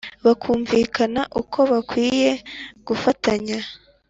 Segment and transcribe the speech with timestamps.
[0.25, 2.31] bakumvikana uko bakwiriye
[2.87, 3.57] gufatanya